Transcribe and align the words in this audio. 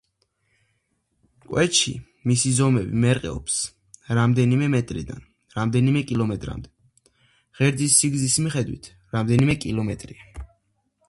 კვეთში 1.49 1.91
მისი 2.31 2.53
ზომები 2.59 3.01
მერყეობს 3.03 3.59
რამდენიმე 4.19 4.71
მეტრიდან, 4.77 5.21
რამდენიმე 5.59 6.03
კილომეტრამდე; 6.13 6.73
ღერძის 7.61 8.01
სიგრძის 8.03 8.39
მიხედვით 8.47 8.91
რამდენიმე 9.19 9.59
კილომეტრია. 9.69 10.37